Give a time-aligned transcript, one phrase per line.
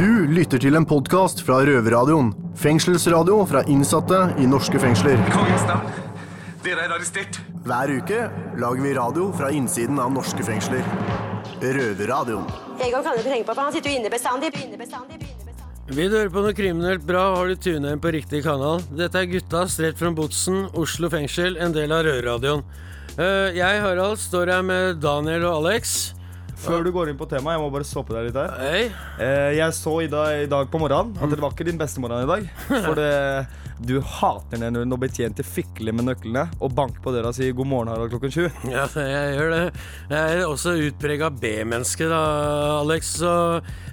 [0.00, 2.30] Du lytter til en podkast fra Røverradioen.
[2.56, 5.18] Fengselsradio fra innsatte i norske fengsler.
[5.28, 5.90] Kongens navn.
[6.64, 7.36] Dere er arrestert.
[7.66, 8.20] Hver uke
[8.62, 10.86] lager vi radio fra innsiden av norske fengsler.
[11.60, 12.46] Røverradioen.
[12.80, 14.48] Egon kan du ikke tenke på, for han sitter jo inne bestandig.
[14.62, 15.98] inne bestandig, inne bestandig.
[15.98, 18.80] Vi hører på noe kriminelt bra, har du tunet inn på riktig kanal.
[19.02, 22.64] Dette er gutta strett fra Botsen, Oslo fengsel, en del av Rødradioen.
[23.18, 26.14] Eh, jeg, Harald, står her med Daniel og Alex.
[26.60, 28.52] Før du går inn på temaet, jeg må bare stoppe deg litt her.
[28.60, 28.90] Hey.
[29.22, 32.02] Eh, jeg så i dag, i dag på morgenen at det var ikke din beste
[32.02, 32.48] morgen i dag.
[32.68, 33.10] For det,
[33.86, 37.54] du hater det når når betjente fikler med nøklene og banker på døra og sier
[37.56, 38.46] 'god morgen, Harald' klokken sju.
[38.70, 39.62] Ja, jeg gjør det.
[40.10, 42.20] Jeg er også utprega B-menneske, da,
[42.80, 43.14] Alex.
[43.20, 43.32] Så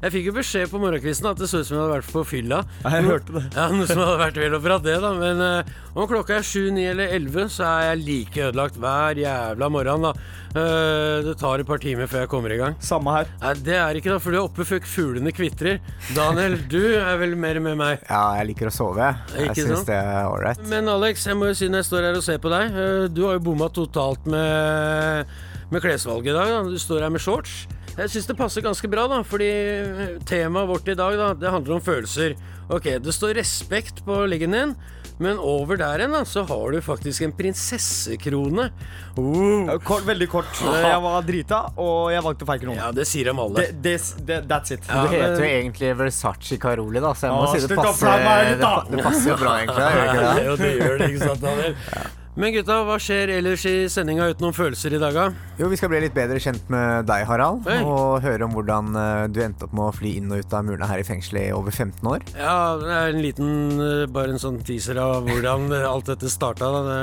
[0.03, 2.23] jeg fikk jo beskjed på morgenkvisten at det så ut som jeg hadde vært på
[2.27, 2.61] fylla.
[2.83, 3.43] Ja, jeg hørte det.
[3.55, 5.13] Ja, Noe som hadde vært vel og bra, det, da.
[5.17, 9.21] Men uh, om klokka er sju, ni eller elleve, så er jeg like ødelagt hver
[9.23, 10.13] jævla morgen, da.
[10.57, 12.77] Uh, det tar et par timer før jeg kommer i gang.
[12.83, 13.31] Samme her.
[13.41, 15.81] Nei, det er ikke da, for du er oppe før fuglene kvitrer.
[16.15, 18.05] Daniel, du er vel mer med meg.
[18.09, 19.11] Ja, jeg liker å sove.
[19.35, 19.87] Jeg Ikke syns sant?
[19.89, 20.61] det er ålreit.
[20.71, 23.07] Men Alex, jeg må jo si når jeg står her og ser på deg eh,
[23.13, 25.33] Du har jo bomma totalt med,
[25.71, 26.53] med klesvalget i dag.
[26.53, 26.61] Da.
[26.67, 27.65] Du står her med shorts.
[27.97, 29.47] Jeg syns det passer ganske bra, da, fordi
[30.29, 32.35] temaet vårt i dag da, det handler om følelser.
[32.69, 34.75] Ok, Det står respekt på leggen din,
[35.23, 38.69] men over der igjen så har du faktisk en prinsessekrone.
[39.17, 39.71] Uh.
[39.85, 40.51] Kort, veldig kort.
[40.87, 42.77] Jeg var drita, og jeg valgte feil krone.
[42.77, 43.65] Ja, det sier de alle.
[43.73, 44.85] De, de, That's it.
[44.87, 48.23] Ja, Du heter jo egentlig Versace Caroli, da, så jeg må Å, si det passer,
[48.23, 49.89] meg, det, det passer jo bra, egentlig.
[50.17, 50.55] Ja, det?
[50.61, 52.15] det gjør det, ikke sant, Daniel?
[52.37, 55.53] Men gutta, hva skjer ellers i sendinga utenom følelser i dag, da?
[55.57, 57.65] Jo, Vi skal bli litt bedre kjent med deg, Harald.
[57.65, 57.79] Hei.
[57.81, 60.67] Og høre om hvordan eh, du endte opp med å fly inn og ut av
[60.67, 62.27] murene her i fengselet i over 15 år.
[62.37, 63.49] Ja, det er en liten
[63.81, 66.69] eh, Bare en sånn teaser av hvordan eh, alt dette starta.
[66.69, 67.01] Da.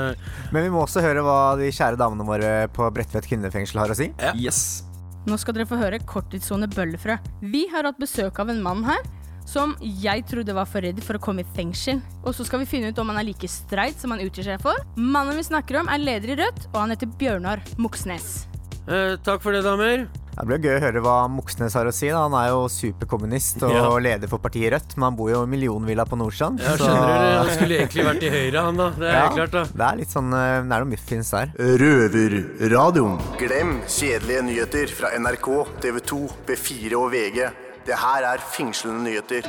[0.55, 3.99] Men vi må også høre hva de kjære damene våre på Bredtvet kvinnefengsel har å
[3.99, 4.13] si.
[4.23, 4.31] Ja.
[4.39, 4.85] Yes.
[5.27, 7.19] Nå skal dere få høre Korttidssone Bøllefrø.
[7.43, 9.03] Vi har hatt besøk av en mann her
[9.45, 12.01] som jeg trodde var for redd for å komme i fengsel.
[12.25, 14.59] Og så skal vi finne ut om han er like streit som han utgir seg
[14.63, 14.75] for.
[14.97, 18.47] Mannen vi snakker om er leder i Rødt, og han heter Bjørnar Moxnes.
[18.89, 20.07] Eh, takk for det, damer.
[20.35, 22.09] Det blir gøy å høre hva Moxnes har å si.
[22.11, 22.25] Da.
[22.25, 23.85] Han er jo superkommunist og Ja.
[24.03, 26.59] leder for partiet Rødt, men han bor jo i millionvilla på Nordstrand.
[26.59, 26.89] Ja, så-.
[26.91, 28.89] Han skulle egentlig vært i Høyre, han da.
[28.91, 29.63] Det er Ja, klart, da.
[29.71, 31.53] Det er litt sånn eh, Det er noe muffins der.
[31.55, 33.17] Røverradioen.
[33.39, 35.49] Glem kjedelige nyheter fra NRK,
[35.81, 37.47] TV 2, B4 og VG.
[37.85, 39.45] Det her er fengslende nyheter.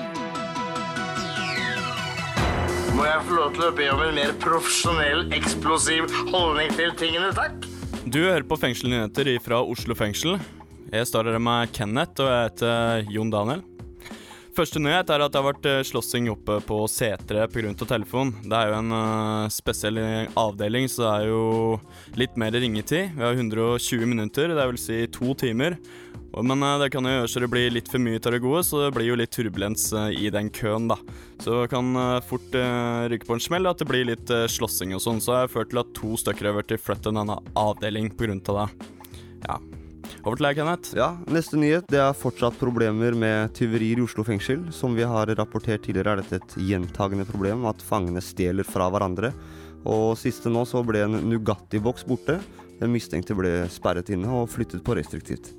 [2.92, 6.04] Må jeg få lov til å be om en mer profesjonell, eksplosiv
[6.34, 7.64] holdning til tingene, takk?
[8.04, 10.36] Du hører på Fengselnyheter fra Oslo fengsel.
[10.92, 13.64] Jeg står her med Kenneth, og jeg heter Jon Daniel.
[14.56, 17.72] Første nyhet er at det har vært eh, slåssing oppe på Setre pga.
[17.88, 18.30] telefon.
[18.44, 20.00] Det er jo en uh, spesiell
[20.32, 21.42] avdeling, så det er jo
[22.16, 23.16] litt mer ringetid.
[23.16, 25.76] Vi har 120 minutter, det vil si to timer.
[26.42, 28.62] Men eh, det kan jo gjøre så det blir litt for mye til det gode,
[28.66, 30.98] så det blir jo litt turbulens eh, i den køen, da.
[31.40, 32.58] Så det kan eh, fort
[33.12, 35.22] ryke på en smell at det blir litt slåssing og sånn.
[35.24, 38.12] Så jeg har ført til at to stykker har blitt flyttet til en annen avdeling
[38.12, 38.36] pga.
[38.36, 38.68] det.
[39.46, 39.58] Ja.
[40.26, 40.94] Over til deg, Kenneth.
[40.98, 44.64] Ja, Neste nyhet det er fortsatt problemer med tyverier i Oslo fengsel.
[44.74, 49.32] Som vi har rapportert tidligere, er dette et gjentagende problem at fangene stjeler fra hverandre.
[49.86, 52.40] Og siste nå så ble en Nugatti-boks borte.
[52.80, 55.54] Den mistenkte ble sperret inne og flyttet på restriktivt.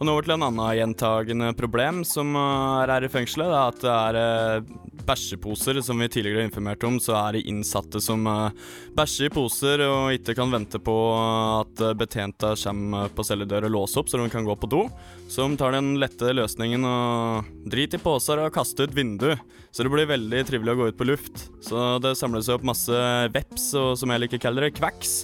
[0.00, 3.50] Og nå over til en annen gjentagende problem som uh, er her i fengselet.
[3.52, 4.16] Det er at det er
[4.64, 6.96] uh, bæsjeposer, som vi tidligere har informert om.
[7.04, 8.48] Så er det innsatte som uh,
[8.96, 10.96] bæsjer i poser og ikke kan vente på
[11.58, 14.80] at betjenta kommer på celledør og låser opp, så de kan gå på do.
[15.28, 19.44] Så de tar den lette løsningen og driter i poser og kaster ut vinduet.
[19.68, 21.48] Så det blir veldig trivelig å gå ut på luft.
[21.60, 23.04] Så det samler seg opp masse
[23.36, 25.18] veps, og som jeg liker å kalle det, kvacks,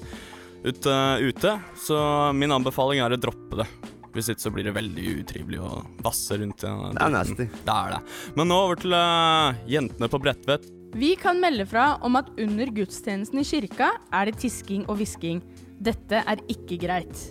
[0.69, 1.59] ute.
[1.81, 2.07] Så
[2.37, 3.73] min anbefaling er å droppe det.
[4.17, 5.71] Hvis ikke så blir det veldig utrivelig å
[6.05, 6.63] vasse rundt.
[6.65, 7.47] den Det er nasty.
[7.53, 8.01] Det er det.
[8.39, 10.65] Men nå over til uh, jentene på Bredtvet.
[10.97, 15.43] Vi kan melde fra om at under gudstjenesten i kirka er det tisking og hvisking.
[15.77, 17.27] Dette er ikke greit.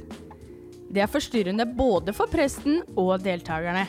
[0.94, 3.88] Det er forstyrrende både for presten og deltakerne.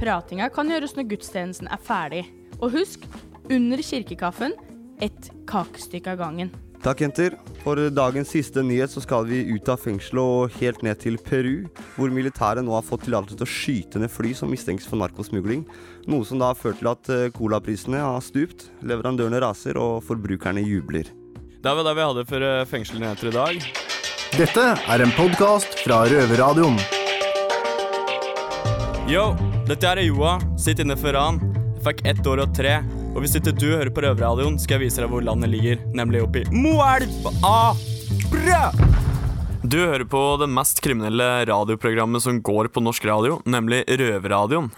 [0.00, 2.24] Pratinga kan gjøres når gudstjenesten er ferdig.
[2.62, 3.04] Og husk,
[3.52, 4.56] under kirkekaffen
[5.04, 6.50] ett kakestykke av gangen.
[6.78, 7.34] Takk, jenter.
[7.64, 11.66] For dagens siste nyhet så skal vi ut av fengselet og helt ned til Peru,
[11.96, 15.64] hvor militæret nå har fått tillatelse til å skyte ned fly som mistenkes for narkosmugling.
[16.06, 20.62] Noe som da har ført til at eh, colaprisene har stupt, leverandørene raser og forbrukerne
[20.62, 21.10] jubler.
[21.58, 23.68] Det var det vi hadde for uh, fengselnyheter i dag.
[24.38, 26.78] Dette er en podkast fra Røverradioen.
[29.10, 29.32] Yo,
[29.66, 30.36] dette er Joa.
[30.60, 31.42] Sitt inne foran.
[31.74, 32.78] Jeg fikk ett år og tre.
[33.18, 36.20] Og hvis ikke du hører på Røverradioen, skal jeg vise deg hvor landet ligger, nemlig
[36.22, 37.24] oppi i Moelv!
[37.42, 37.74] Ah,
[38.30, 38.76] brød!
[39.66, 44.70] Du hører på det mest kriminelle radioprogrammet som går på norsk radio, nemlig Røverradioen.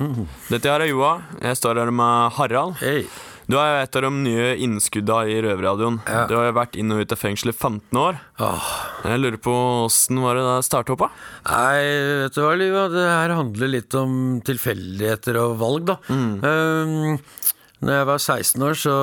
[0.48, 1.10] Dette her er Joa.
[1.36, 2.80] Jeg står her med Harald.
[2.80, 3.02] Hei.
[3.50, 6.00] Du er et av de nye innskudda i Røverradioen.
[6.08, 6.24] Ja.
[6.30, 8.24] Du har jo vært inn og ut av fengsel i 15 år.
[8.40, 8.72] Åh.
[9.04, 11.10] Jeg lurer på åssen var det da starta opp.
[11.44, 11.76] Nei,
[12.24, 14.14] vet du hva, Liva, det her handler litt om
[14.48, 16.00] tilfeldigheter og valg, da.
[16.08, 17.18] Um,
[17.80, 18.94] når jeg var 16 år, så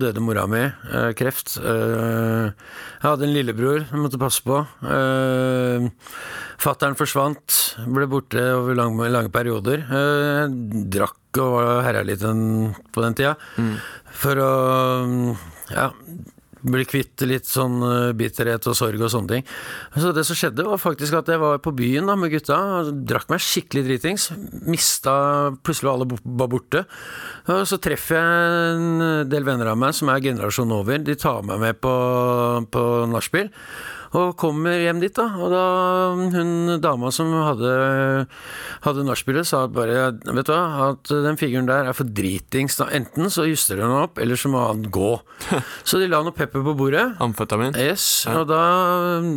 [0.00, 0.62] døde mora mi.
[0.64, 1.56] eh, kreft.
[1.60, 4.62] Eh, jeg hadde en lillebror jeg måtte passe på.
[4.88, 5.88] Eh,
[6.58, 9.84] Fattern forsvant, ble borte over lange, lange perioder.
[9.84, 10.46] Eh,
[10.96, 13.34] drakk og var herja litt på den tida.
[14.16, 14.52] For å
[15.68, 15.90] ja,
[16.72, 19.46] bli kvitt litt sånn eh, bitterhet og sorg og sånne ting.
[19.96, 22.58] Så det som skjedde, var faktisk at jeg var på byen da med gutta.
[22.90, 24.30] Drakk meg skikkelig dritings.
[24.66, 25.16] Mista
[25.66, 26.84] Plutselig var alle var borte.
[27.52, 31.02] Og så treffer jeg en del venner av meg som er generasjon over.
[31.02, 31.92] De tar meg med på,
[32.72, 33.52] på nachspiel.
[34.16, 35.26] Og kommer hjem dit, da.
[35.36, 35.62] Og da
[36.16, 37.72] hun dama som hadde,
[38.86, 42.78] hadde nachspielet, sa bare Vet du hva, at den figuren der er for dritings.
[42.80, 42.88] Da.
[42.96, 45.12] Enten så juster hun opp, eller så må han gå.
[45.86, 47.02] Så de la noe pepper på bordet.
[47.22, 47.76] Amfetamin?
[47.78, 48.60] Yes, og da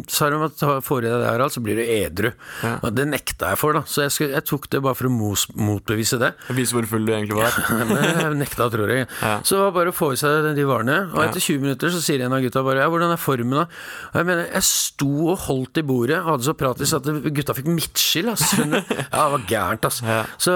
[0.10, 2.32] sa de at får du deg det her, alt, så blir du edru.
[2.64, 2.72] Ja.
[2.86, 3.84] Og det nekta jeg for, da.
[3.90, 6.32] Så jeg, skulle, jeg tok det bare for å mos, motbevise det.
[6.56, 7.54] Vise hvor full du egentlig var.
[7.60, 9.08] Jeg nekta, tror jeg.
[9.22, 9.36] Ja.
[9.44, 10.98] Så det var bare å få i seg de varene.
[11.14, 13.68] Og etter 20 minutter så sier en av gutta bare Ja, hvordan er formen, da?
[14.12, 17.56] Og jeg mener, jeg sto og holdt i bordet og hadde så pratis at gutta
[17.58, 18.54] fikk midtskill, ass.
[18.60, 20.02] Ja, det var gærent, ass.
[20.42, 20.56] Så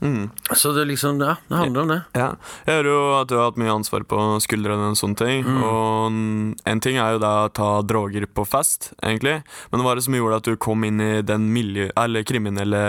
[0.00, 2.00] um, Så det liksom Ja, det handler om det.
[2.18, 2.28] Ja.
[2.66, 5.46] Jeg hører jo at du har hatt mye ansvar på skuldrene og sånne ting.
[5.46, 6.16] Og
[6.68, 9.38] en ting er jo da å ta droger på fest, egentlig.
[9.72, 11.88] Men hva var det som gjorde at du kom inn i den miljø...
[11.96, 12.82] Eller kriminelle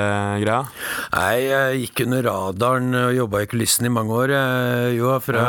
[0.43, 0.65] greia?
[1.13, 4.33] Nei, jeg gikk under radaren og jobba i kulissen i mange år.
[4.35, 5.45] Jeg, jo, fra,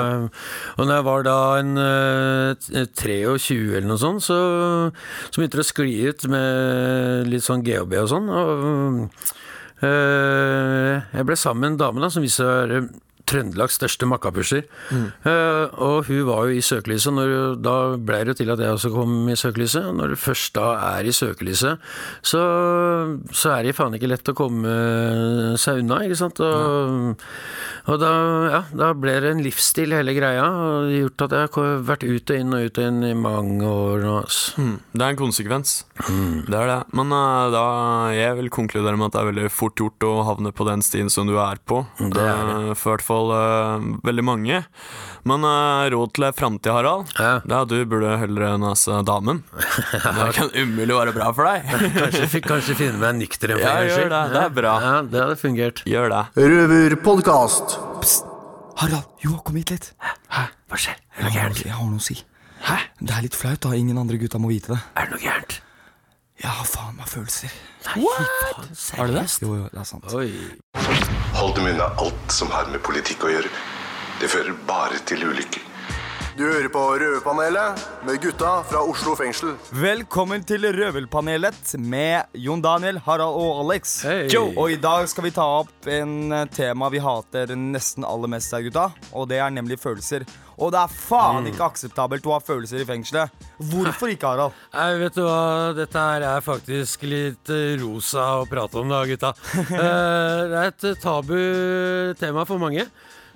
[0.76, 4.38] Og når jeg var da en eh, 23 eller noe sånt, så,
[5.28, 8.30] så begynte det å skli ut med litt sånn GHB og sånn.
[8.30, 9.36] Og eh,
[9.82, 12.80] jeg ble sammen med en dame da, som viste seg å være
[13.28, 14.64] Trøndelags største makkapusher.
[14.92, 17.14] Eh, og hun var jo i søkelyset.
[17.14, 19.90] Når, da ble det til at jeg også kom i søkelyset.
[19.96, 21.82] Når du først da er i søkelyset,
[22.22, 22.42] så,
[23.32, 24.74] så er det faen ikke lett å komme
[25.60, 26.40] seg unna, ikke sant.
[26.44, 27.24] Og,
[27.88, 28.12] og da,
[28.52, 30.44] ja, da ble det en livsstil, hele greia.
[30.48, 33.00] Og det har gjort at jeg har vært ut og inn og ut og inn
[33.08, 34.16] i mange år nå.
[34.58, 34.74] Mm.
[34.92, 35.74] Det er en konsekvens.
[35.98, 36.78] Det er det.
[36.96, 37.66] Men uh, da
[38.16, 41.10] jeg vil konkludere med at det er veldig fort gjort å havne på den stien
[41.12, 41.82] som du er på.
[41.98, 42.58] Det er det.
[42.72, 44.60] Eh, For hvert fall eh, veldig mange.
[45.28, 47.10] Men uh, råd til framtida, Harald?
[47.18, 47.32] Ja.
[47.44, 49.42] Det er at du burde heller nese damen.
[49.92, 51.66] Det kan umulig være bra for deg.
[51.98, 54.22] Kanskje, kanskje finne meg en nykter en for Ja, gjør det.
[54.36, 54.72] Det er bra.
[54.86, 55.82] Ja, det hadde fungert.
[55.90, 56.22] Gjør det.
[56.38, 57.78] Røverpodkast.
[58.78, 59.90] Harald, jo, kom hit litt.
[60.30, 60.46] Hæ?
[60.70, 60.98] Hva skjer?
[61.18, 62.20] Jeg har, noe- jeg har noe å si.
[62.68, 62.78] Hæ?
[63.02, 63.74] Det er litt flaut, da.
[63.74, 64.80] Ingen andre gutta må vite det.
[64.94, 65.58] Er det noe gærent?
[66.38, 67.50] Jeg har faen meg følelser.
[67.90, 68.04] Nei,
[68.54, 69.42] faen, seriøst?
[69.42, 70.12] Jo, jo, det er sant.
[70.14, 70.30] Oi.
[71.38, 73.50] Hold dem unna alt som har med politikk å gjøre.
[74.18, 75.67] Det fører bare til ulykker.
[76.38, 79.56] Du hører på Røverpanelet med gutta fra Oslo fengsel.
[79.74, 83.96] Velkommen til Røvelpanelet med Jon Daniel, Harald og Alex.
[84.06, 84.20] Hei.
[84.46, 88.54] Og i dag skal vi ta opp en eh, tema vi hater nesten aller mest
[88.54, 88.86] her, gutta.
[89.18, 90.28] Og det er nemlig følelser.
[90.58, 93.34] Og det er faen ikke akseptabelt å ha følelser i fengselet.
[93.58, 94.54] Hvorfor ikke, Harald?
[94.78, 95.42] Nei, vet du hva,
[95.74, 99.34] dette her er faktisk litt eh, rosa å prate om da, gutta.
[99.78, 101.34] Eh, det er et tabu
[102.18, 102.86] tema for mange.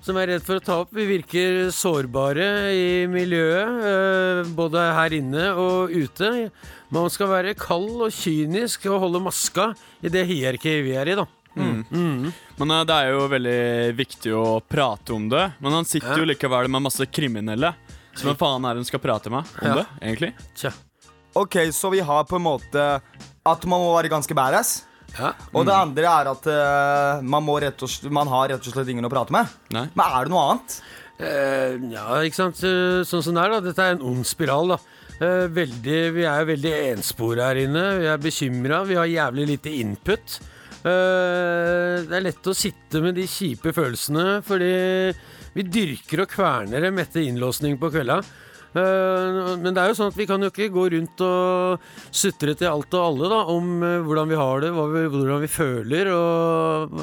[0.03, 0.89] Som er redd for å ta opp.
[0.91, 6.49] Vi virker sårbare i miljøet, eh, både her inne og ute.
[6.91, 9.69] Man skal være kald og kynisk og holde maska
[10.03, 11.25] i det hierarkiet vi er i, da.
[11.55, 13.57] Men eh, det er jo veldig
[13.95, 15.45] viktig å prate om det.
[15.63, 17.71] Men han sitter jo likevel med masse kriminelle.
[18.13, 19.75] Så hvem faen er det hun skal prate med om Ja.
[19.79, 20.33] det, egentlig?
[20.59, 20.73] Tja.
[21.39, 22.83] Ok, så vi har på en måte
[23.45, 24.83] at man må være ganske badass.
[25.13, 25.33] Ja.
[25.53, 28.75] Og det andre er at eh, man, må rett og slett, man har rett og
[28.75, 29.51] slett ingen å prate med.
[29.75, 29.85] Nei.
[29.93, 30.79] Men er det noe annet?
[31.23, 32.63] Eh, ja, ikke sant.
[32.63, 33.61] Sånn som det er, da.
[33.67, 34.81] Dette er en ond spiral, da.
[35.21, 37.83] Eh, veldig, vi er jo veldig enspore her inne.
[38.01, 38.81] Vi er bekymra.
[38.89, 40.39] Vi har jævlig lite input.
[40.83, 44.73] Eh, det er lett å sitte med de kjipe følelsene, fordi
[45.53, 48.19] vi dyrker og kverner dem etter innlåsning på kvelda.
[48.73, 52.55] Eh, men det er jo sånn at vi kan jo ikke gå rundt og sutre
[52.57, 56.09] til alt og alle da, om eh, hvordan vi har det, vi, hvordan vi føler,
[56.13, 56.95] og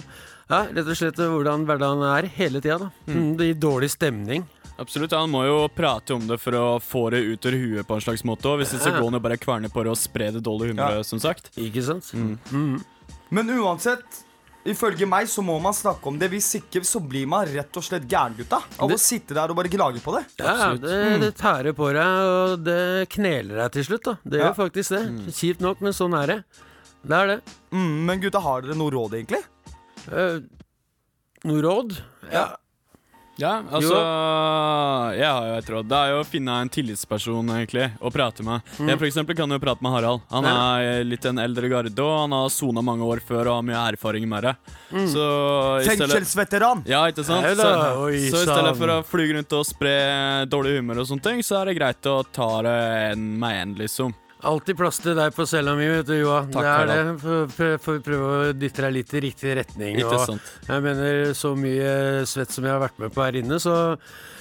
[0.50, 2.78] ja, rett og slett hvordan hverdagen er hele tida.
[2.82, 2.90] da.
[3.06, 4.48] Mm, Det gir dårlig stemning.
[4.80, 7.98] Absolutt, Han må jo prate om det for å få det ut av huet på
[7.98, 8.48] en slags måte.
[8.48, 10.72] Og hvis ikke så går han jo bare kverne på det og spre det dårlige
[10.72, 11.50] humøret, som sagt.
[11.60, 12.08] Ikke sant?
[13.30, 14.22] Men uansett
[14.68, 16.28] Ifølge meg så må man snakke om det.
[16.34, 18.58] Hvis ikke så blir man rett og slett gæren, gutta.
[18.76, 20.24] Av å sitte der og bare gnage på det.
[20.42, 24.04] Ja, det, det tærer på deg, og det kneler deg til slutt.
[24.04, 24.50] da Det Ja.
[24.50, 25.02] gjør faktisk det.
[25.32, 26.38] Kjipt nok, men sånn er det.
[27.00, 27.38] Det er det.
[27.72, 29.40] Mm, men gutta, har dere noe råd, egentlig?
[30.12, 30.40] Uh,
[31.48, 31.96] noe råd?
[32.30, 32.50] Ja.
[33.40, 33.96] Ja, altså
[35.16, 35.88] Jeg har jo et råd.
[35.90, 38.66] Det er jo å finne en tillitsperson egentlig å prate med.
[38.78, 38.92] Mm.
[38.92, 40.24] Jeg for eksempel kan jo prate med Harald.
[40.32, 43.66] Han er litt en eldre garde, og han har sona mange år før og har
[43.66, 44.54] mye erfaring med det.
[44.92, 45.08] Mm.
[45.14, 45.26] Så
[45.88, 46.84] Fengselsveteran!
[46.90, 47.46] Ja, ikke sant?
[47.56, 47.68] Så,
[48.04, 49.94] oi, så i stedet for å fly rundt og spre
[50.50, 52.78] dårlig humør og sånne ting, så er det greit å ta det
[53.12, 54.14] en med en, liksom.
[54.48, 56.42] Alltid plass til deg på cella mi, vet du, Joa.
[56.48, 57.14] Takk, det er det.
[57.20, 59.98] Får prø- prøve å dytte deg litt i riktig retning.
[60.68, 61.94] Jeg mener, så mye
[62.30, 63.76] svett som jeg har vært med på her inne, så,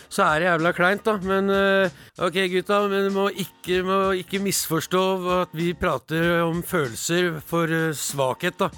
[0.09, 1.17] så er det jævla kleint, da.
[1.21, 5.03] Men eh, OK, gutta, men må ikke, må ikke misforstå
[5.41, 8.71] at vi prater om følelser for eh, svakhet, da.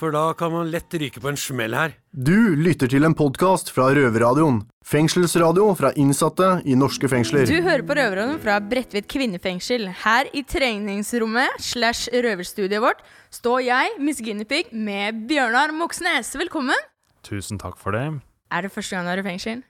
[0.00, 1.92] For da kan man lett ryke på en smell her.
[2.16, 4.62] Du lytter til en podkast fra Røverradioen.
[4.88, 7.44] Fengselsradio fra innsatte i norske fengsler.
[7.44, 9.90] Du hører på Røverradioen fra Bredtvet kvinnefengsel.
[10.06, 16.32] Her i treningsrommet slash røverstudiet vårt står jeg, Miss Guinevere, med Bjørnar Moxnes.
[16.32, 16.88] Velkommen.
[17.26, 18.06] Tusen takk for det.
[18.48, 19.64] Er det første gang du er i fengsel?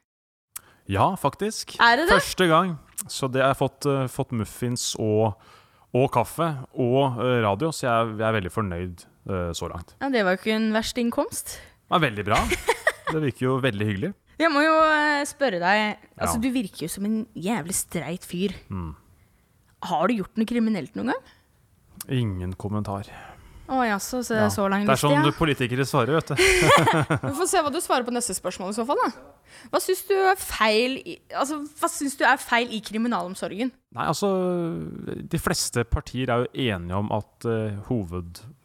[0.86, 1.74] Ja, faktisk.
[1.82, 2.22] Er det det?
[2.22, 2.76] Første gang.
[3.10, 5.40] Så det har jeg fått, uh, fått muffins og,
[5.90, 9.09] og kaffe og eh, radio, så jeg, jeg er veldig fornøyd
[9.54, 9.94] så langt.
[10.00, 11.56] Ja, Det var jo ikke en verst innkomst.
[11.56, 12.40] Det var veldig bra.
[13.10, 14.12] Det virker jo veldig hyggelig.
[14.40, 15.80] Jeg må jo eh, spørre deg
[16.16, 16.40] Altså, Ja.
[16.40, 18.54] Du virker jo som en jævlig streit fyr.
[18.70, 18.94] Mm.
[19.90, 21.34] Har du gjort noe kriminelt noen gang?
[22.08, 23.08] Ingen kommentar.
[23.70, 24.46] Å jaså, så det Ja.
[24.46, 25.30] er så lang Det er sånn ja.
[25.36, 26.34] politikere svarer, vet du.
[27.28, 29.10] Vi får se hva du svarer på neste spørsmål i så fall, da.
[29.70, 30.34] Hva syns du er
[31.38, 31.60] altså,
[32.18, 33.70] du er feil i kriminalomsorgen?
[33.94, 34.30] Nei, altså
[35.06, 37.78] De fleste partier er jo enige om at eh,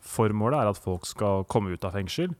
[0.05, 2.33] hovedformålet er at folk skal komme ut av fengsel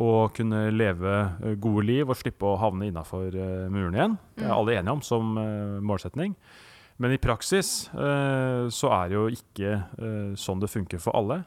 [0.00, 3.32] og kunne leve eh, gode liv og slippe å havne innafor
[3.72, 4.18] muren igjen.
[4.36, 4.58] Det er Mm.
[4.58, 6.36] alle enige om som eh, målsetning.
[7.00, 11.40] Men i praksis eh, så er det jo ikke eh, sånn det funker for alle.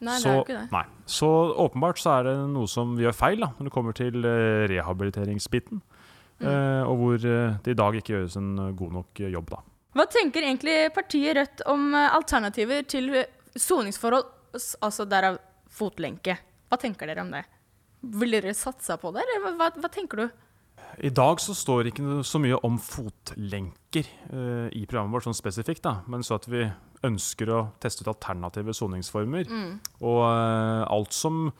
[0.00, 0.68] Nei, det er jo ikke det.
[0.72, 0.84] Nei.
[1.04, 1.28] Så
[1.60, 4.64] åpenbart så er det noe som vi gjør feil da, når det kommer til eh,
[4.70, 5.82] rehabiliteringsbiten.
[6.40, 6.46] Mm.
[6.48, 9.50] eh, og hvor eh, det i dag ikke gjøres en eh, god nok eh, jobb,
[9.52, 9.58] da.
[9.98, 13.26] Hva tenker egentlig partiet Rødt om eh, alternativer til eh,
[13.60, 15.40] soningsforhold, altså derav
[15.70, 16.36] fotlenke?
[16.70, 17.44] Hva tenker dere om det?
[18.20, 20.28] Vil dere satse på det, eller hva, hva, tenker du?
[21.04, 25.36] I dag så står det ikke så mye om fotlenker uh, i programmet vårt sånn
[25.36, 26.64] spesifikt, da, men så at vi
[27.06, 29.48] ønsker å teste ut alternative soningsformer.
[29.48, 29.76] Mm.
[30.04, 31.50] Og uh, alt som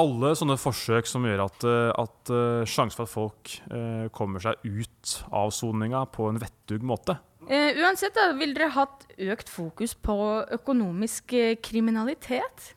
[0.00, 4.40] Alle sånne forsøk som gjør at, uh, at uh, sjansen for at folk eh, kommer
[4.40, 7.18] seg ut av soninga på en vettug måte.
[7.48, 10.14] Eh, uansett, da, vil dere hatt økt fokus på
[10.54, 12.74] økonomisk eh, kriminalitet?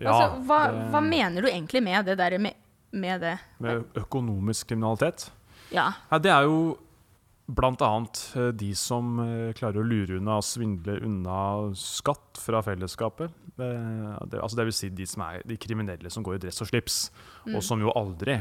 [0.00, 2.54] Ja, altså, hva, det- hva mener du egentlig med det der med,
[2.92, 3.38] med det?
[3.60, 5.30] Med økonomisk kriminalitet.
[5.70, 5.90] Ja.
[6.10, 6.78] Ja, det er jo
[7.50, 13.30] annet eh, de som eh, klarer å lure unna og svindle unna skatt fra fellesskapet.
[13.60, 16.62] Eh, Det, altså det vil si de som er de kriminelle som går i dress
[16.62, 17.10] og slips,
[17.46, 17.54] Mm.
[17.56, 18.34] og som jo aldri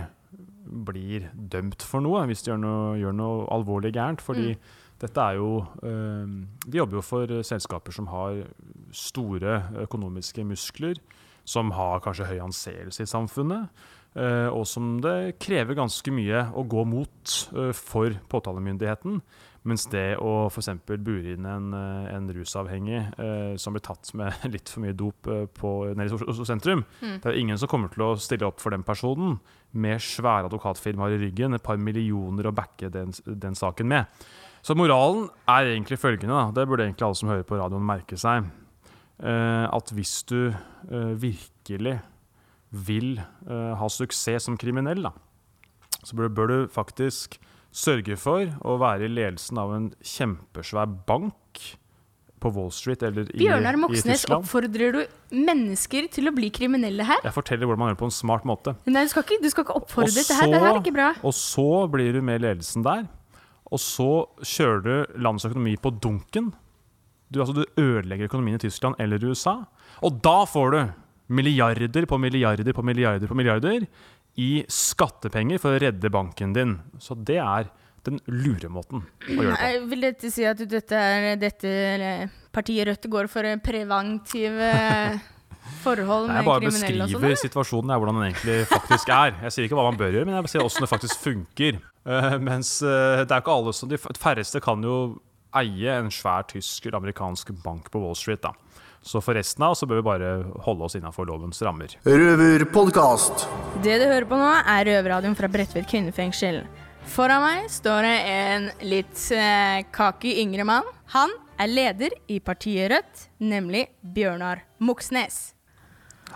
[0.86, 4.22] blir dømt for noe hvis de gjør noe, gjør noe alvorlig gærent.
[4.22, 4.60] Fordi Mm.
[5.00, 8.44] Dette er jo De jobber jo for eh, selskaper som har
[8.96, 11.00] store økonomiske muskler,
[11.50, 13.70] som har kanskje høy anseelse i samfunnet.
[14.18, 19.22] eh, og som det krever ganske mye å gå mot eh, for påtalemyndigheten.
[19.68, 20.70] Mens det å f.eks.
[21.04, 25.28] bure inn en, en rusavhengig eh, som blir tatt med litt for mye dop
[25.60, 27.20] på, nede i Oslo sentrum Mm.
[27.22, 29.38] Det er ingen som kommer til å stille opp for den personen
[29.72, 34.24] med svære advokatfirmaer i ryggen, et par millioner å backe den, den saken med.
[34.66, 36.50] Så moralen er egentlig følgende, da.
[36.56, 38.50] det burde egentlig alle som hører på radioen merke seg.
[39.20, 41.98] Eh, at hvis du eh, virkelig
[42.70, 45.14] vil eh, ha suksess som kriminell, da,
[46.04, 47.40] så bør, du faktisk
[47.76, 51.64] sørge for å være i ledelsen av en kjempesvær bank
[52.40, 55.02] på Wall Street eller i, Bjørnar Moxnes, oppfordrer du
[55.36, 57.20] mennesker til å bli kriminelle her?
[57.26, 58.76] Jeg forteller hvordan man gjør det på en smart måte.
[58.88, 60.54] Nei, du skal ikke, du skal ikke oppfordre så, dette her.
[60.54, 61.10] Det her er ikke bra.
[61.28, 63.10] Og så blir du med i ledelsen der.
[63.70, 64.10] Og så
[64.42, 66.52] kjører du landets økonomi på dunken.
[67.30, 69.60] Du, altså, du ødelegger økonomien i Tyskland eller i USA.
[70.06, 70.80] Og da får du
[71.30, 73.86] milliarder på milliarder på milliarder på milliarder
[74.40, 76.78] i skattepenger for å redde banken din.
[77.02, 77.70] Så det er
[78.08, 79.66] den lure måten å gjøre det på.
[79.68, 81.72] Jeg Vil dette si at dette, er, dette
[82.56, 84.70] partiet Rødt går for preventive
[85.84, 87.22] forhold med jeg bare kriminelle og sånn?
[87.22, 89.34] beskriver situasjonen, hvordan den egentlig faktisk er.
[89.46, 91.82] Jeg sier ikke hva man bør gjøre, men jeg sier hvordan det faktisk funker.
[92.10, 94.96] Uh, mens uh, det er ikke alle som De færreste kan jo
[95.60, 98.42] eie en svær tysk eller amerikansk bank på Wall Street.
[98.42, 98.54] da.
[99.02, 100.32] Så for resten av oss så bør vi bare
[100.66, 101.96] holde oss innafor lovens rammer.
[102.04, 103.48] Røverpodkast.
[103.84, 106.62] Det du hører på nå, er Røverradioen fra Bredtvet kvinnefengsel.
[107.10, 110.90] Foran meg står det en litt eh, kaki yngre mann.
[111.16, 115.56] Han er leder i partiet Rødt, nemlig Bjørnar Moxnes.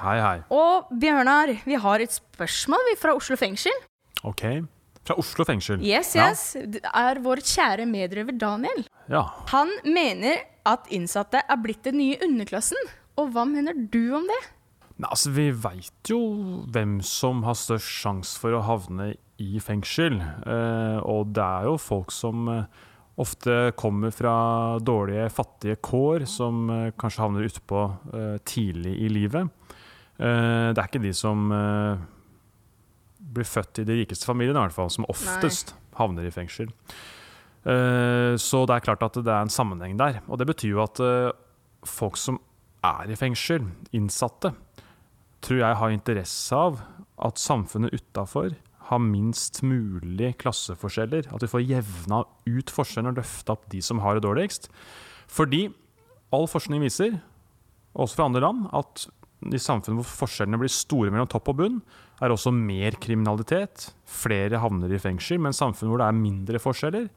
[0.02, 0.38] Hei, hei.
[0.54, 3.76] Og Bjørnar, vi har et spørsmål vi fra Oslo fengsel.
[4.28, 4.44] Ok.
[5.04, 5.82] Fra Oslo fengsel.
[5.84, 6.30] Yes, Ja.
[6.32, 6.56] yes.
[6.68, 8.86] Det er vår kjære medrøver Daniel.
[9.12, 9.26] Ja.
[9.52, 12.80] Han mener at innsatte er blitt den nye underklassen.
[13.18, 14.40] Og hva mener du om det?
[14.98, 16.20] Nei, altså, vi veit jo
[16.72, 20.20] hvem som har størst sjanse for å havne i fengsel.
[20.22, 22.64] Eh, og det er jo folk som eh,
[23.20, 27.84] ofte kommer fra dårlige, fattige kår, som eh, kanskje havner utpå
[28.14, 29.50] eh, tidlig i livet.
[30.24, 32.04] Eh, det er ikke de som eh,
[33.34, 36.72] blir født i de rikeste familiene, i hvert fall, som oftest havner i fengsel.
[37.64, 40.22] Eh, så det er klart at det er en sammenheng der.
[40.30, 41.04] Og det betyr jo at
[41.88, 42.40] folk som
[42.84, 44.54] er i fengsel, innsatte,
[45.44, 46.80] tror jeg har interesse av
[47.24, 48.56] at samfunnet utafor
[48.90, 51.28] har minst mulig klasseforskjeller.
[51.36, 54.70] At vi får jevna ut forskjellene og løfta opp de som har det dårligst.
[55.32, 55.66] Fordi
[56.36, 57.20] all forskning viser,
[57.94, 59.08] også fra andre land, at
[59.52, 61.82] i samfunn hvor forskjellene blir store mellom topp og bunn,
[62.24, 63.90] er også mer kriminalitet.
[64.08, 65.40] Flere havner i fengsel.
[65.44, 67.10] Men samfunn hvor det er mindre forskjeller,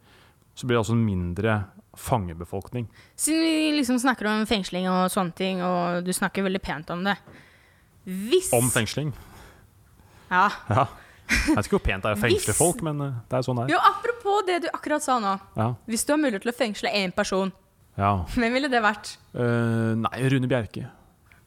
[0.57, 1.57] så blir det også en mindre
[1.97, 2.89] fangebefolkning.
[3.17, 7.05] Siden vi liksom snakker om fengsling og sånne ting, og du snakker veldig pent om
[7.07, 7.17] det
[8.07, 9.13] Hvis Om fengsling.
[10.31, 10.49] Ja.
[10.71, 10.87] Ja.
[11.27, 13.43] Jeg vet ikke hvor pent det er å fengsle Hvis- folk, men eh, det er
[13.47, 13.89] sånn det Jo, er.
[13.95, 15.33] apropos det du akkurat sa nå.
[15.57, 15.73] Ja.
[15.89, 17.51] Hvis du har mulighet til å fengsle én person,
[17.99, 18.13] ja.
[18.35, 19.17] hvem ville det vært?
[19.35, 20.87] Uh, nei, Rune Bjerke.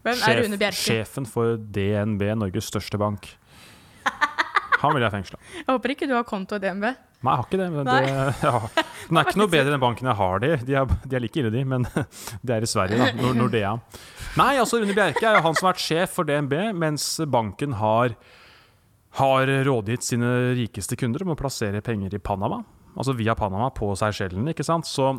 [0.10, 0.80] Hvem er Rune Bjerke?
[0.80, 3.30] Sjefen for DNB, Norges største bank.
[4.80, 5.40] Han vil jeg fengsle.
[5.60, 6.86] Jeg håper ikke du har konto i DNB.
[7.20, 7.68] Nei, jeg har ikke det.
[7.74, 8.60] Men det ja.
[9.10, 10.52] Den er ikke noe bedre enn banken jeg har de.
[10.64, 11.88] De er, de er like ille, de, men
[12.46, 13.10] det er i Sverige, da.
[13.20, 13.74] Nord Nordea.
[14.40, 17.76] Nei, altså Rune Bjerke er jo han som har vært sjef for DNB, mens banken
[17.82, 18.16] har,
[19.20, 22.62] har rådgitt sine rikeste kunder om å plassere penger i Panama.
[22.96, 24.88] Altså via Panama på Seychellene, ikke sant.
[24.88, 25.12] Så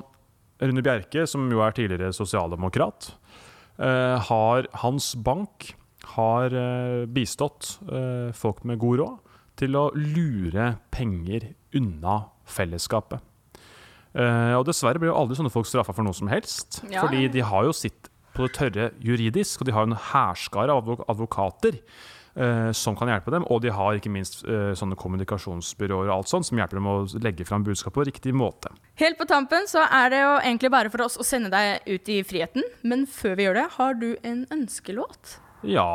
[0.60, 3.12] Rune Bjerke, som jo er tidligere sosialdemokrat,
[3.78, 5.74] har hans bank
[6.16, 13.20] har eh, bistått eh, folk med god råd til å lure penger unna fellesskapet.
[14.16, 16.80] Eh, og dessverre blir jo aldri sånne folk straffa for noe som helst.
[16.90, 17.04] Ja.
[17.04, 20.90] Fordi de har jo sitt på det tørre juridisk, og de har en hærskare av
[21.10, 21.84] advokater eh,
[22.76, 23.44] som kan hjelpe dem.
[23.50, 26.94] Og de har ikke minst eh, sånne kommunikasjonsbyråer og alt sånt som hjelper dem å
[27.20, 28.70] legge fram budskap på riktig måte.
[29.02, 32.12] Helt på tampen så er det jo egentlig bare for oss å sende deg ut
[32.12, 32.64] i friheten.
[32.86, 35.36] Men før vi gjør det, har du en ønskelåt?
[35.66, 35.90] Ja,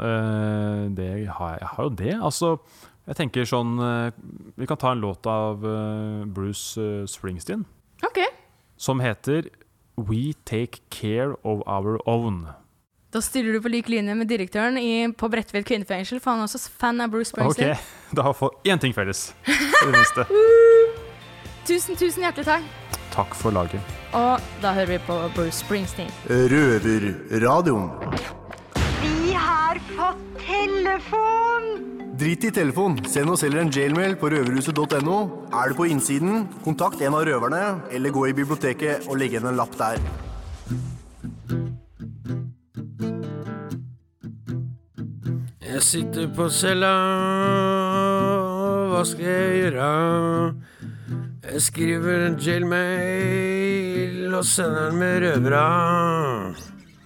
[0.00, 2.14] eh, det har jeg, jeg har jo det.
[2.30, 2.56] Altså,
[3.04, 4.16] jeg tenker sånn eh,
[4.56, 7.66] Vi kan ta en låt av eh, Bruce eh, Springsteen.
[8.04, 8.18] OK.
[8.76, 9.46] som heter
[9.96, 12.48] We Take Care of Our Own.
[13.14, 16.48] Da stiller du på lik linje med direktøren i, på Bredtvet kvinnefengsel, for han er
[16.48, 17.76] også fan av Bruce Springsteen.
[17.76, 19.20] Ok, da har vi fått én ting felles.
[19.46, 20.24] i det minste.
[21.68, 22.96] Tusen, tusen hjertelig takk.
[23.14, 23.94] Takk for laget.
[24.18, 26.10] Og da hører vi på Bruce Springsteen.
[26.26, 27.86] Røverradioen.
[29.04, 31.70] Vi har fått telefon!
[32.18, 32.98] Drit i telefon.
[33.06, 35.20] Send oss heller en jailmail på røverhuset.no.
[35.54, 37.62] Er du på innsiden, kontakt en av røverne,
[37.94, 40.02] eller gå i biblioteket og legge igjen en lapp der.
[45.74, 46.90] Jeg sitter på cella,
[48.92, 49.86] hva skal jeg gjøre?
[51.48, 55.64] Jeg skriver en jailmail og sender den med røvera.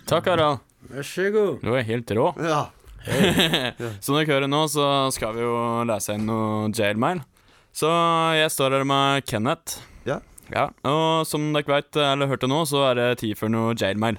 [0.08, 0.60] Takk, Harald.
[0.92, 1.64] Vær så god.
[1.64, 2.26] Du er helt rå.
[2.44, 2.60] Ja.
[4.04, 4.84] Som dere hører nå, så
[5.16, 5.56] skal vi jo
[5.88, 7.24] lese inn noe jailmail.
[7.72, 7.88] Så
[8.36, 9.80] jeg står her med Kenneth.
[10.08, 10.20] Ja.
[10.52, 14.16] Ja, Og som dere vet, eller hørte nå, så er det tid for noe jailmail.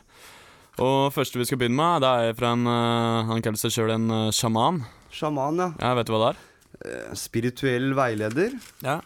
[0.80, 3.94] Og første vi skal begynne med, det er fra en eh, Han kaller seg sjøl
[3.98, 4.84] en eh, sjaman.
[5.12, 5.72] Sjaman, ja.
[5.82, 6.44] Ja, vet du hva det er?
[6.80, 8.56] Eh, Spirituell veileder.
[8.86, 9.00] Ja.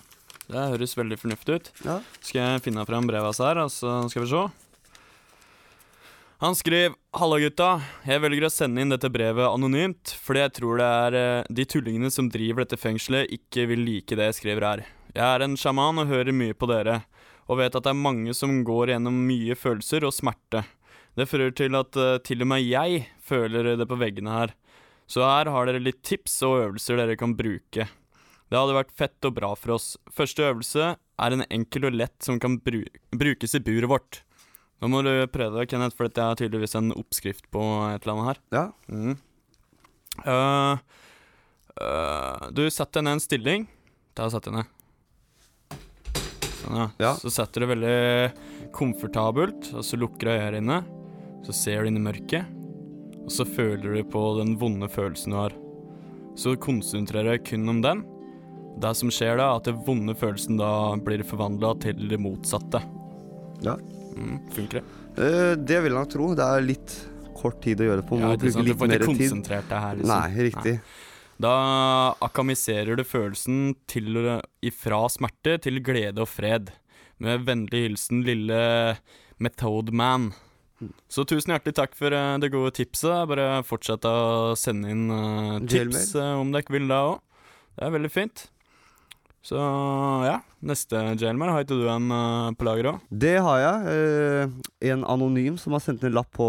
[0.43, 1.71] Det høres veldig fornuftig ut.
[1.87, 1.95] Ja.
[2.21, 4.43] Skal jeg finne fram brevet hans her, så skal vi se.
[6.43, 7.69] Han skriver Halla gutta,
[8.03, 12.11] jeg velger å sende inn dette brevet anonymt, fordi jeg tror det er de tullingene
[12.11, 14.83] som driver dette fengselet, ikke vil like det jeg skriver her.
[15.13, 16.99] Jeg er en sjaman og hører mye på dere,
[17.47, 20.65] og vet at det er mange som går gjennom mye følelser og smerte.
[21.17, 24.55] Det fører til at uh, til og med jeg føler det på veggene her.
[25.09, 27.85] Så her har dere litt tips og øvelser dere kan bruke.
[28.49, 29.93] Det hadde vært fett og bra for oss.
[30.13, 34.23] Første øvelse er en enkel og lett som kan bru brukes i buret vårt.
[34.81, 38.13] Nå må du prøve det, Kenneth, for dette er tydeligvis en oppskrift på et eller
[38.13, 38.41] annet her.
[38.51, 38.63] Ja.
[38.91, 39.15] Mm.
[40.27, 40.75] Uh,
[41.79, 43.69] uh, du setter deg ned en stilling.
[44.17, 45.79] Da setter jeg ned.
[46.59, 46.89] Sånn, ja.
[47.01, 47.13] Ja.
[47.21, 50.83] Så setter du veldig komfortabelt, og så lukker du øynene.
[51.43, 52.47] Så ser du inn i mørket,
[53.23, 55.55] og så føler du på den vonde følelsen du har.
[56.39, 58.03] Så konsentrerer deg kun om den.
[58.81, 60.71] Det som skjer da, er at den vonde følelsen da
[61.03, 62.81] blir forvandla til det motsatte.
[63.63, 63.77] Ja.
[64.17, 64.85] Mm, funker det?
[65.13, 66.29] Uh, det vil jeg nok tro.
[66.37, 66.95] Det er litt
[67.37, 68.19] kort tid å gjøre det på.
[68.21, 69.33] Ja, bruke du litt mer tid.
[69.49, 69.99] deg her.
[69.99, 70.13] liksom.
[70.13, 70.77] Nei, riktig.
[71.43, 71.55] Da
[72.23, 74.15] akamiserer du følelsen til,
[74.63, 76.71] ifra smerte til glede og fred.
[77.23, 78.61] Med vennlig hilsen lille
[79.43, 80.31] Method Man.
[81.11, 83.27] Så tusen hjertelig takk for eh, det gode tipset.
[83.29, 87.21] Bare fortsett å sende inn eh, tips eh, om dere vil da òg.
[87.73, 88.47] Det er veldig fint.
[89.43, 89.59] Så
[90.23, 93.07] ja, neste jailmail, har ikke du en uh, på lager òg?
[93.11, 93.91] Det har jeg.
[93.91, 94.53] Eh,
[94.93, 96.47] en anonym som har sendt en lapp på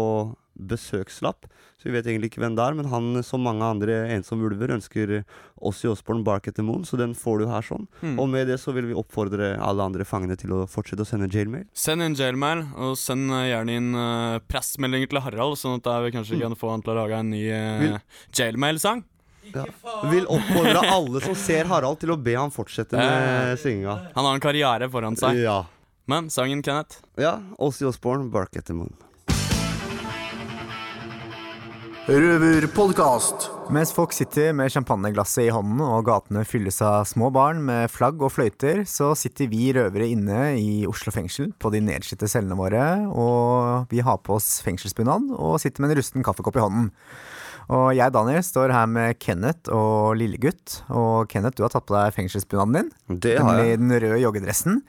[0.55, 1.49] besøkslapp.
[1.75, 4.71] Så vi vet egentlig ikke hvem det er, men han, som mange andre ensomme ulver,
[4.77, 5.17] ønsker
[5.59, 7.83] Ossie Osborne Bark at the Moon, så den får du her sånn.
[7.99, 8.13] Mm.
[8.23, 11.27] Og med det så vil vi oppfordre alle andre fangene til å fortsette å sende
[11.27, 11.67] jailmail.
[11.75, 16.15] Send inn jailmail, og send eh, gjerne inn uh, pressmeldinger til Harald, sånn at vi
[16.15, 17.99] kanskje kan få han til å lage en ny uh,
[18.39, 19.03] jailmail-sang.
[19.53, 19.67] Ja.
[20.09, 23.99] Vil oppfordre alle som ser Harald til å be han fortsette med Eh, synginga.
[24.15, 25.37] Han har en karriere foran seg.
[25.43, 25.63] Ja.
[26.09, 27.03] Men sangen, Kenneth?
[27.17, 27.39] ja.
[27.57, 28.93] Ossie Osborne Bark at the Moon.
[32.05, 33.47] Røverpodkast.
[33.73, 38.21] Mens folk sitter med champagneglasset i hånden og gatene fylles av små barn med flagg
[38.21, 42.83] og fløyter, så sitter vi røvere inne i Oslo fengsel på de nedslitte cellene våre,
[43.09, 46.93] og vi har på oss fengselsbunad og sitter med en rusten kaffekopp i hånden.
[47.73, 50.83] Og jeg, Daniel, står her med Kenneth og lillegutt.
[50.93, 52.95] Og Kenneth, du har tatt på deg fengselsbunaden din.
[53.25, 53.81] Det har nemlig jeg.
[53.81, 54.83] den røde joggedressen.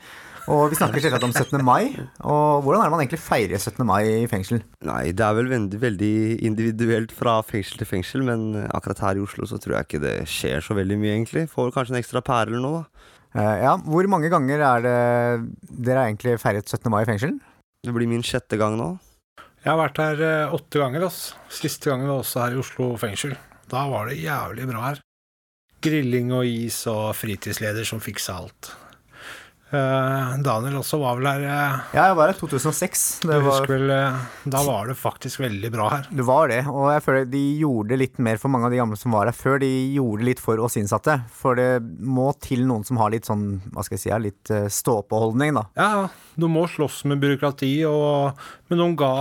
[0.46, 1.58] Og vi snakker selvsagt om 17.
[1.66, 1.88] mai.
[2.22, 3.80] Og hvordan er det man egentlig feirer 17.
[3.86, 4.60] mai i fengsel?
[4.86, 6.12] Nei, det er vel veldig, veldig
[6.46, 10.14] individuelt fra fengsel til fengsel, men akkurat her i Oslo så tror jeg ikke det
[10.30, 11.48] skjer så veldig mye, egentlig.
[11.50, 13.10] Får kanskje en ekstra pære eller noe, da.
[13.36, 14.94] Eh, ja, Hvor mange ganger er det
[15.82, 16.86] dere har egentlig feiret 17.
[16.94, 17.34] mai i fengsel?
[17.84, 18.92] Det blir min sjette gang nå.
[19.66, 21.08] Jeg har vært her eh, åtte ganger.
[21.10, 21.34] ass.
[21.50, 23.34] Siste gangen var også her i Oslo fengsel.
[23.66, 25.02] Da var det jævlig bra her.
[25.82, 28.70] Grilling og is og fritidsleder som fiksa alt.
[29.74, 33.00] Eh, Daniel også var vel her eh, Ja, jeg var her i 2006.
[33.26, 36.06] Det var, vel eh, Da var det faktisk veldig bra her.
[36.06, 38.98] det var det, og jeg føler de gjorde litt mer for mange av de gamle
[39.00, 39.58] som var her før.
[39.64, 41.18] De gjorde litt for oss innsatte.
[41.34, 45.58] For det må til noen som har litt sånn, hva skal jeg si, litt stå-på-holdning,
[45.58, 45.66] da.
[45.74, 45.90] Ja,
[46.38, 48.38] du må slåss med byråkrati, og,
[48.70, 49.12] men noen ga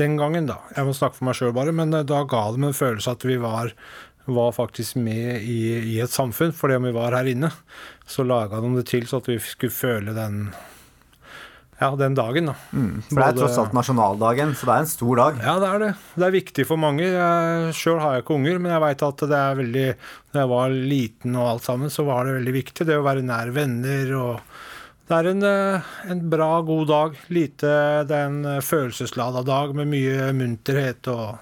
[0.00, 2.76] den gangen, da Jeg må snakke for meg sjøl bare, men da ga de en
[2.76, 3.70] følelse at vi var,
[4.24, 5.60] var faktisk med i,
[5.94, 7.52] i et samfunn, fordi om vi var her inne.
[8.06, 10.50] Så laga de det til så at vi skulle føle den
[11.80, 12.54] ja, den dagen, da.
[12.76, 15.38] Mm, For det er tross alt nasjonaldagen, så det er en stor dag.
[15.40, 15.92] Ja, det er det.
[16.12, 17.06] Det er viktig for mange.
[17.72, 19.86] Sjøl har jeg ikke unger, men jeg veit at det er veldig
[20.34, 22.84] Da jeg var liten og alt sammen, så var det veldig viktig.
[22.84, 24.58] Det å være nær venner og
[25.08, 27.16] Det er en, eh, en bra, god dag.
[27.32, 27.72] Lite
[28.04, 31.38] Det er en følelsesladet følelseslada dag med mye munterhet og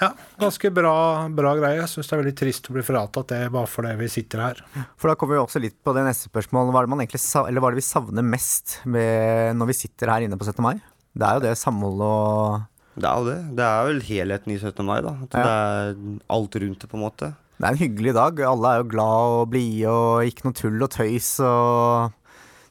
[0.00, 0.08] Ja,
[0.40, 0.92] ganske bra,
[1.30, 1.78] bra greie.
[1.78, 4.62] Jeg syns det er veldig trist å bli fratatt det bare fordi vi sitter her.
[4.98, 6.72] For da kommer vi også litt på det neste spørsmålet.
[6.74, 9.76] Hva er det, man egentlig, eller hva er det vi savner mest med, når vi
[9.84, 10.58] sitter her inne på 17.
[10.66, 10.74] mai?
[11.14, 12.64] Det er jo det samholdet og
[12.98, 13.38] Det er jo det.
[13.58, 14.84] Det er vel helheten i 17.
[14.86, 15.14] mai, da.
[15.28, 15.44] At Ja.
[15.46, 17.30] det er alt rundt det, på en måte.
[17.54, 18.40] Det er en hyggelig dag.
[18.50, 22.12] Alle er jo glad og blide og ikke noe tull og tøys og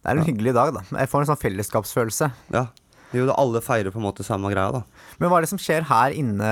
[0.03, 0.81] Det er en hyggelig dag, da.
[0.99, 2.31] Jeg får en sånn fellesskapsfølelse.
[2.51, 2.65] Ja.
[3.15, 4.81] Jo, alle feirer på en måte samme greia, da.
[5.23, 6.47] Men hva er det som skjer her inne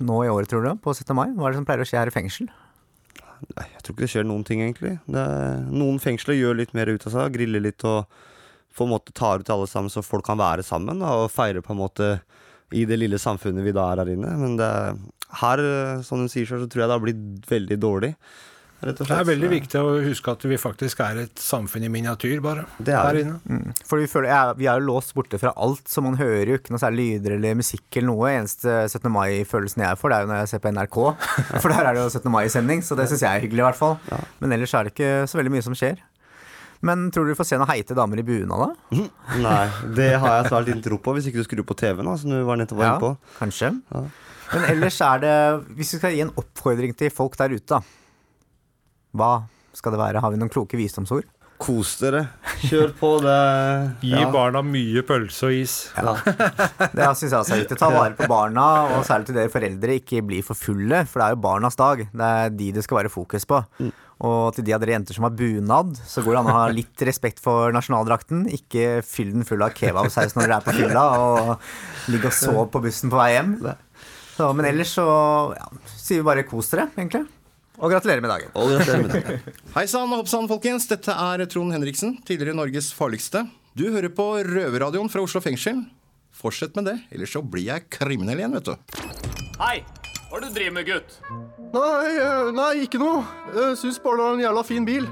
[0.00, 0.70] nå i året, tror du?
[0.80, 1.12] På 17.
[1.12, 1.26] mai?
[1.36, 2.46] Hva er det som pleier å skje her i fengsel?
[3.52, 4.94] Nei, jeg tror ikke det skjer noen ting, egentlig.
[5.12, 8.06] Er, noen fengsler gjør litt mer ut av seg, griller litt og
[8.72, 11.60] på en måte tar ut alle sammen så folk kan være sammen da, og feire
[11.60, 12.08] på en måte
[12.72, 14.30] i det lille samfunnet vi da er her inne.
[14.40, 14.96] Men er-
[15.42, 18.14] her, eh, som hun sier selv, så tror jeg det har blitt veldig dårlig.
[18.82, 21.90] Rett og Det er veldig viktig å huske at vi faktisk er et samfunn i
[21.92, 22.64] miniatyr, bare.
[22.82, 23.24] Det er det.
[23.46, 23.68] Mm.
[23.86, 26.58] For vi, føler, ja, vi er jo låst borte fra alt, så man hører jo
[26.58, 28.32] ikke noe særlig lyder eller musikk eller noe.
[28.32, 29.06] Eneste 17.
[29.14, 30.98] mai-følelsen jeg får, det er jo når jeg ser på NRK.
[31.62, 32.26] For der er det jo 17.
[32.34, 33.94] mai-sending, så det syns jeg er hyggelig i hvert fall.
[34.42, 36.02] Men ellers er det ikke så veldig mye som skjer.
[36.82, 39.06] Men tror du vi får se noen heite damer i bunad, da?
[39.46, 39.62] Nei,
[39.94, 42.40] det har jeg svært liten tro på, hvis ikke du skrur på TV-en, som du
[42.48, 43.36] var nettopp var Ja, inne på.
[43.38, 43.70] kanskje.
[43.94, 44.02] Ja.
[44.52, 45.34] Men ellers er det
[45.78, 47.78] Hvis vi skal gi en oppfordring til folk der ute, da.
[49.12, 49.32] Hva
[49.76, 50.20] skal det være?
[50.24, 51.28] Har vi noen kloke visdomsord?
[51.62, 52.24] Kos dere.
[52.64, 53.08] Kjør på.
[53.22, 53.34] Det
[54.08, 54.28] Gi ja.
[54.34, 55.74] barna mye pølse og is.
[55.94, 56.14] Ja.
[56.96, 57.78] Det syns jeg også er viktig.
[57.78, 58.64] Ta vare på barna,
[58.96, 62.02] og særlig til dere foreldre, ikke bli for fulle, for det er jo barnas dag.
[62.10, 63.60] Det er de det skal være fokus på.
[64.22, 66.64] Og til de av dere jenter som har bunad, så går det an å ha
[66.74, 68.44] litt respekt for nasjonaldrakten.
[68.58, 72.66] Ikke fyll den full av kebabsaus når dere er på fylla, og ligge og sove
[72.74, 73.54] på bussen på vei hjem.
[74.34, 75.06] Så, men ellers så
[75.54, 77.26] ja, sier vi bare kos dere, egentlig.
[77.82, 78.52] Og gratulerer med dagen.
[78.54, 79.56] Og gratulerer med dagen.
[79.76, 80.86] Hei sann og hopp sann, folkens.
[80.90, 83.42] Dette er Trond Henriksen, tidligere Norges farligste.
[83.74, 85.82] Du hører på Røverradioen fra Oslo fengsel.
[86.32, 89.02] Fortsett med det, ellers så blir jeg kriminell igjen, vet du.
[89.58, 89.82] Hei!
[90.30, 91.16] Hva er det du driver med, gutt?
[91.74, 93.18] Nei, eh, nei, ikke noe.
[93.52, 95.10] Jeg syns bare det var en jævla fin bil.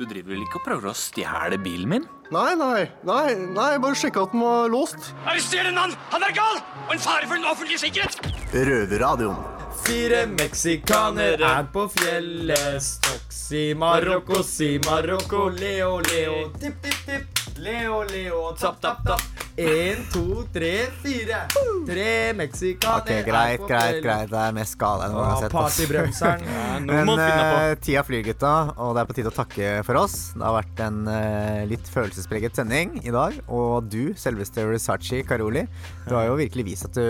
[0.00, 2.06] Du driver vel ikke og prøver å stjele bilen min?
[2.32, 5.10] Nei, nei, nei, nei, bare sjekka at den var låst.
[5.26, 5.92] Arrester en mann!
[6.14, 6.62] Han er gal!
[6.86, 8.32] Og en fare for den offentlige sikkerhet!
[8.54, 9.51] Røverradioen.
[9.84, 12.82] Fire meksikanere er på fjellet.
[12.82, 16.50] Stoksi Marokko, si Marokko, Leo, Leo.
[16.60, 17.41] Tipp, tipp, tipp.
[17.58, 19.20] Leo, Leo, tapp, tapp, tapp.
[19.60, 21.42] Én, to, tre, fire.
[21.84, 24.30] Tre meksikanere Ok, greit, greit, greit.
[24.32, 25.52] Det er mest gale enn noen har sett.
[25.52, 26.46] partybremseren.
[26.48, 27.58] Ja, Men uh, på.
[27.58, 30.14] eh, tida flyr, gutta, og det er på tide å takke for oss.
[30.32, 33.36] Det har vært en uh, litt følelsespreget sending i dag.
[33.52, 35.66] Og du, selveste Resachi Karoli,
[36.08, 37.04] du har jo virkelig vist at du,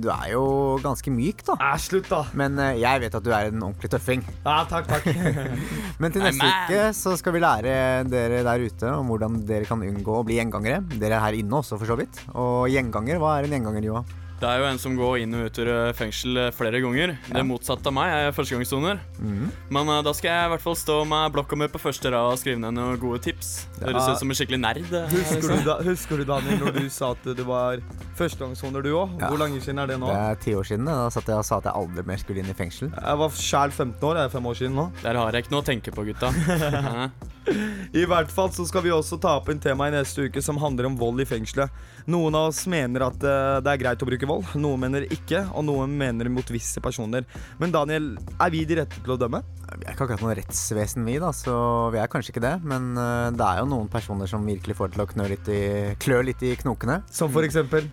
[0.00, 0.46] du er jo
[0.82, 1.58] ganske myk, da.
[1.76, 2.22] slutt, da.
[2.32, 4.24] Men uh, jeg vet at du er en ordentlig tøffing.
[4.48, 5.12] Ja, takk, takk.
[6.00, 6.72] Men til neste man.
[6.72, 7.76] uke så skal vi lære
[8.08, 10.82] dere der ute om hvordan dere kan unngå å bli gjengangere.
[10.96, 12.22] Dere er her inne også, for så vidt.
[12.32, 14.04] Og gjenganger, hva er en gjenganger, Joa?
[14.42, 17.12] Det er jo en som går inn og ut ur eh, fengsel eh, flere ganger.
[17.30, 18.10] Det motsatte av meg.
[18.10, 19.02] Jeg er førstegangssoner.
[19.22, 19.44] Mm.
[19.76, 22.32] Men uh, da skal jeg i hvert fall stå med blokka mi på første rad
[22.32, 23.52] og skrive ned noen gode tips.
[23.76, 24.80] Det høres ut som en skikkelig nerd.
[24.90, 25.60] Husker du, liksom.
[25.68, 27.84] da, husker du Daniel, når du sa at du var
[28.18, 29.14] førstegangssoner, du òg?
[29.22, 29.30] Ja.
[29.30, 30.10] Hvor lenge siden er det nå?
[30.10, 30.90] Det er ti år siden.
[30.90, 32.90] Da satt jeg og sa at jeg aldri mer skulle inn i fengsel.
[32.96, 34.18] Jeg var sjæl 15 år.
[34.18, 34.88] Det er fem år siden nå.
[35.04, 36.32] Der har jeg ikke noe å tenke på, gutta.
[38.00, 40.60] I hvert fall så skal vi også ta opp en tema i neste uke som
[40.62, 41.72] handler om vold i fengselet.
[42.10, 45.44] Noen av oss mener at eh, det er greit å bruke vold, noen mener ikke,
[45.52, 47.26] og noen mener mot visse personer.
[47.62, 49.42] Men Daniel, er vi de rette til å dømme?
[49.72, 51.54] Vi er ikke akkurat noe rettsvesen, vi, da, så
[51.94, 52.54] vi er kanskje ikke det.
[52.66, 55.62] Men eh, det er jo noen personer som virkelig får til å knø litt i,
[56.02, 57.02] klø litt i knokene.
[57.12, 57.90] Som for eksempel?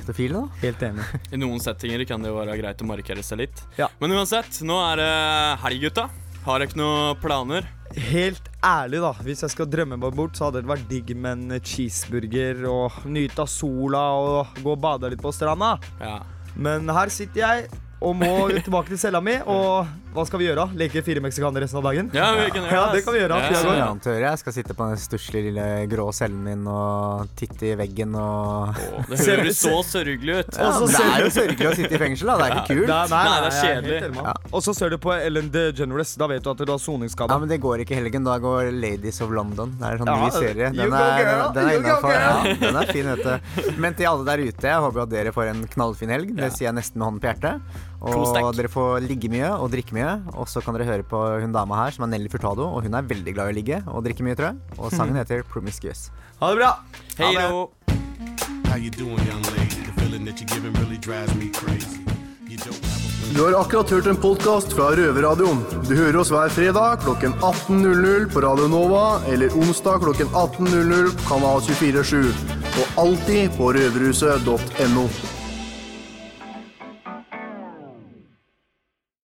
[0.00, 0.60] Pedofile, da.
[0.64, 1.04] Helt enig.
[1.34, 3.64] I noen settinger kan det jo være greit å markere seg litt.
[3.80, 3.88] Ja.
[4.02, 5.12] Men uansett, nå er det
[5.64, 6.08] helg, gutta.
[6.44, 7.68] Har dere ikke noen planer?
[7.96, 9.10] Helt ærlig, da.
[9.26, 13.06] Hvis jeg skal drømme meg bort, så hadde det vært digg med en cheeseburger og
[13.10, 15.74] nyte av sola og gå og bade litt på stranda.
[15.98, 16.20] Ja.
[16.54, 17.70] Men her sitter jeg
[18.00, 18.32] og må
[18.64, 20.64] tilbake til cella mi, og hva skal vi gjøre?
[20.74, 22.08] Leke fire meksikanere resten av dagen?
[22.16, 23.02] Ja, vi kan gjøre ja, det.
[23.06, 23.36] kan vi gjøre.
[23.44, 27.68] Ja, som jeg jeg skal sitte på den stusslige lille grå cellen min og titte
[27.68, 30.56] i veggen og Det høres så sørgelig ut.
[30.56, 32.38] Ja, det er jo sørgelig å sitte i fengsel, da.
[32.40, 32.90] Det er ikke kult.
[32.90, 34.24] Nei, nei, Nei, det er kjedelig.
[34.50, 36.16] Og så ser du på Ellen DeGeneres.
[36.18, 37.36] Da vet du at du har soningsskade.
[37.36, 38.26] Ja, men det går ikke i helgen.
[38.26, 39.76] Da går Ladies of London.
[39.78, 40.72] Det er en sånn Ja, ny serie.
[40.74, 42.16] Den er, den er innafor.
[42.16, 43.70] Ja, den er fin, vet du.
[43.78, 46.34] Men til alle der ute, jeg håper at dere får en knallfin helg.
[46.40, 47.86] Det sier jeg nesten med hånden på hjertet.
[48.00, 50.14] Og dere får ligge mye og drikke mye.
[50.34, 52.96] Og så kan dere høre på hun dama her som er Nelly Furtado, og hun
[52.96, 54.78] er veldig glad i å ligge og drikke mye, tror jeg.
[54.78, 56.08] Og sangen heter Promiscuous.
[56.40, 56.72] Ha det bra.
[57.18, 57.68] Hei då.
[58.70, 59.82] How you doing, young lady?
[59.84, 62.00] The feeling that you're giving really drives me crazy.
[62.48, 65.60] You don't have a Du har akkurat hørt en podkast fra Røverradioen.
[65.88, 71.28] Du hører oss hver fredag klokken 18.00 på Radio Nova eller onsdag klokken 18.00 på
[71.28, 72.32] Kanal 247.
[72.80, 75.04] Og alltid på røverhuset.no.